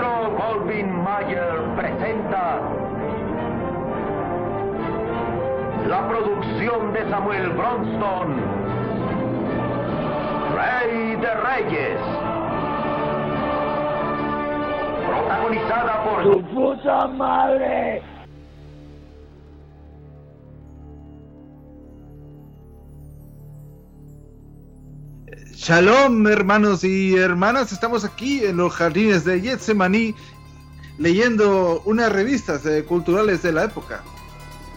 [0.00, 2.60] Urban Mayer presenta
[5.88, 8.36] la producción de Samuel Bronston,
[10.54, 12.00] Rey de Reyes,
[15.06, 18.02] protagonizada por ¡Tu puta madre!
[25.68, 27.72] Shalom, hermanos y hermanas.
[27.72, 30.14] Estamos aquí en los jardines de Getsemaní
[30.96, 34.02] leyendo unas revistas eh, culturales de la época.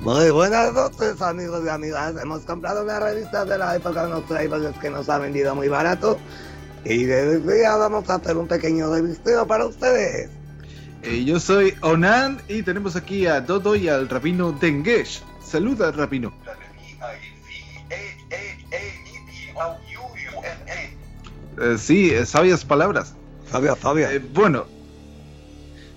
[0.00, 2.16] Muy buenas noches, amigos y amigas.
[2.22, 6.18] Hemos comprado una revista de la época unos trailers que nos ha vendido muy barato.
[6.84, 10.28] Y desde ya vamos a hacer un pequeño revisteo para ustedes.
[11.02, 15.22] Eh, yo soy Onan y tenemos aquí a Dodo y al rabino Dengesh.
[15.42, 16.34] Saluda, rabino.
[21.60, 23.14] Eh, sí, eh, sabias palabras.
[23.46, 24.12] Fabia, Fabia.
[24.12, 24.64] Eh, bueno,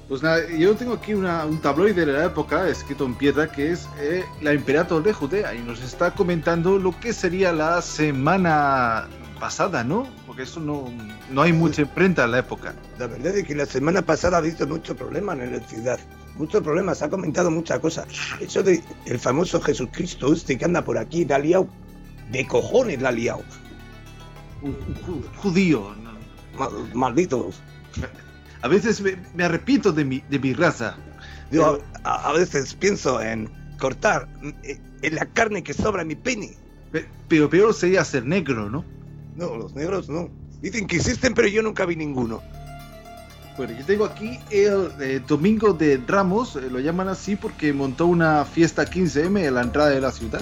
[0.08, 3.72] pues nada, yo tengo aquí una- un tabloide de la época escrito en piedra que
[3.72, 9.08] es eh, la Imperator de Judea y nos está comentando lo que sería la semana
[9.39, 10.08] pasada, ¿no?
[10.25, 10.86] Porque eso no,
[11.31, 12.73] no hay mucha imprenta en la época.
[12.99, 15.99] La verdad es que la semana pasada ha visto muchos problemas en la ciudad.
[16.38, 18.05] Muchos problemas, ha comentado muchas cosas.
[18.39, 21.67] Eso de el famoso Jesucristo este que anda por aquí, la ha liado.
[22.31, 23.42] De cojones la ha liado.
[25.41, 25.94] Judío.
[26.94, 27.61] malditos.
[28.64, 30.95] A veces me, me arrepiento de mi, de mi raza.
[31.52, 33.49] Yo a, a veces pienso en
[33.80, 34.27] cortar
[34.64, 36.58] eh, en la carne que sobra en mi pene.
[36.91, 38.83] Pe- Pero peor sería ser negro, ¿no?
[39.36, 40.30] No, los negros no.
[40.59, 42.42] Dicen que existen, pero yo nunca vi ninguno.
[43.58, 48.08] Bueno, yo tengo aquí el eh, Domingo de Ramos, eh, lo llaman así porque montó
[48.08, 50.42] una fiesta 15M en la entrada de la ciudad.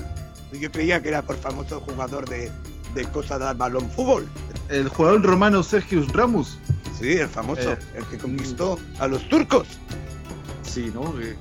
[0.58, 2.50] Yo creía que era por famoso jugador de,
[2.96, 4.26] de cosa de balón fútbol.
[4.70, 6.58] El jugador romano Sergius Ramos.
[7.00, 9.68] Sí, el famoso, Eh, el que conquistó a los turcos.
[10.64, 11.14] Sí, ¿no?
[11.22, 11.36] Eh,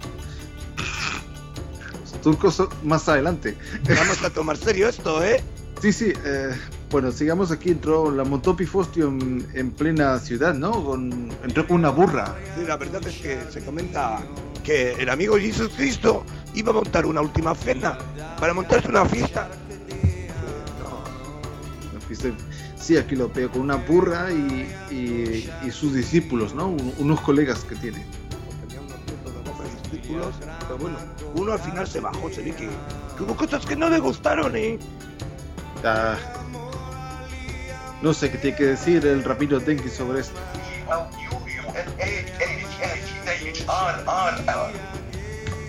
[2.03, 3.57] los turcos son más adelante.
[3.89, 5.43] Vamos a tomar serio esto, ¿eh?
[5.81, 6.13] Sí, sí.
[6.25, 6.51] eh,
[6.91, 7.71] bueno, sigamos aquí.
[7.71, 10.73] Entró, la montó Pifostio en, en plena ciudad, ¿no?
[10.85, 12.35] Con, entró con una burra.
[12.57, 14.21] Sí, la verdad es que se comenta
[14.63, 17.99] que el amigo Jesucristo iba a montar una última cena
[18.41, 19.49] para montarse una fiesta.
[22.17, 22.45] Fiesta-
[22.77, 26.69] Sí, aquí lo veo con una burra y, y- y sus discípulos, ¿no?
[26.69, 28.05] Un- unos colegas que tiene.
[29.91, 30.99] Discípulos, pero bueno,
[31.35, 32.69] uno al final se bajó, se ve que,
[33.17, 34.79] que hubo cosas que no le gustaron, ¿eh?
[35.85, 36.17] Ah,
[38.03, 40.35] no sé qué tiene que decir el rabino Denki sobre esto.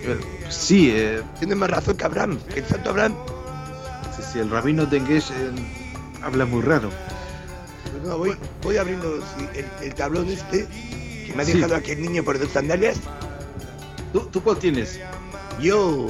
[0.02, 0.18] Eh,
[0.48, 3.14] Sí, eh, Tiene más razón que Abraham, que el santo Abraham.
[4.16, 5.50] sí, sí, el rabino Dengesh eh,
[6.22, 6.90] habla muy raro.
[8.04, 10.66] No, voy, voy abriendo sí, el, el tablón este,
[11.26, 11.54] que me ha Sí.
[11.54, 12.98] dejado aquí el niño por dos sandalias.
[14.12, 15.00] ¿Tú, tú cuál tienes?
[15.60, 16.08] Yo,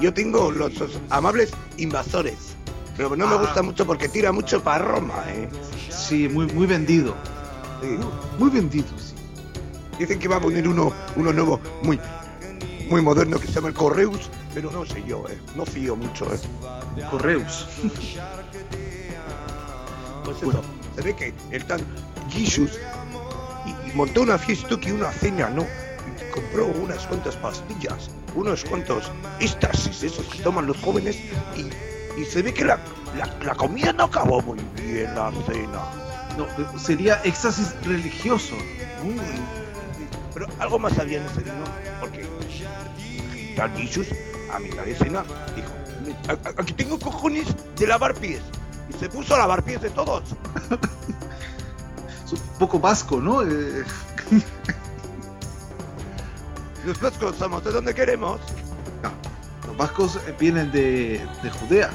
[0.00, 2.34] yo tengo los, los amables invasores.
[2.96, 3.38] Pero no me Ah.
[3.38, 5.48] gusta mucho porque tira mucho para Roma, ¿eh?
[5.90, 7.14] Sí, muy, muy vendido.
[7.80, 7.96] Sí.
[8.38, 9.14] Muy vendido, sí.
[9.98, 11.98] Dicen que va a poner uno, uno nuevo, muy,
[12.88, 15.38] muy moderno, que se llama el Correus, pero no sé yo, ¿eh?
[15.56, 16.38] No fío mucho, ¿eh?
[17.10, 17.66] Correos.
[20.30, 20.62] Eso,
[20.96, 21.80] se ve que el tal
[22.30, 22.78] Jesus
[23.66, 25.62] y, y montó una fiesta y una cena, ¿no?
[25.62, 31.16] Y compró unas cuantas pastillas, unos cuantos éxtasis, esos que toman los jóvenes,
[31.56, 32.78] y, y se ve que la,
[33.16, 35.80] la, la comida no acabó muy bien, la cena.
[36.38, 38.54] No, eh, sería éxtasis religioso.
[39.04, 39.18] Mm.
[40.32, 41.64] Pero algo más había en ese vino,
[42.00, 44.06] porque el tal Jesus,
[44.54, 45.24] a mitad de cena,
[45.56, 45.72] dijo,
[46.28, 47.46] "A- a- aquí tengo cojones
[47.76, 48.40] de lavar pies.
[48.90, 50.22] Y se puso a lavar pies de todos.
[52.24, 53.42] Es un poco vasco, ¿no?
[53.42, 53.84] Eh,
[56.84, 58.40] Los vascos somos de donde queremos.
[59.66, 61.90] los vascos vienen de, de Judea.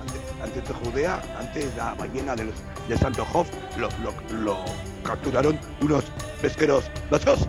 [0.00, 2.52] Antes, antes de Judea, antes la ballena del,
[2.88, 3.46] del Santo Job,
[3.78, 4.12] lo, lo,
[4.44, 4.58] lo
[5.02, 6.04] capturaron unos
[6.40, 7.48] pesqueros vascos.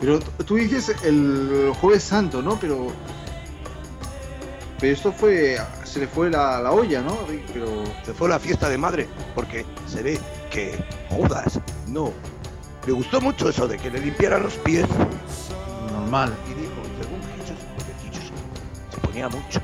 [0.00, 2.58] Pero tú dices el jueves santo, ¿no?
[2.58, 2.92] Pero.
[4.80, 5.56] Pero esto fue.
[5.94, 7.16] Se le fue la, la olla, ¿no?
[7.52, 7.68] Pero.
[8.04, 10.18] Se fue la fiesta de madre, porque se ve
[10.50, 10.76] que
[11.08, 12.12] Judas no.
[12.84, 14.88] Le gustó mucho eso de que le limpiaran los pies.
[15.92, 16.34] Normal.
[16.50, 18.32] Y dijo, según Jesús, porque Jesús
[18.90, 19.60] se ponía mucho.